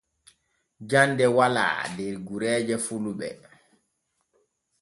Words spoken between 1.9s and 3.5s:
der gureeje fulɓe.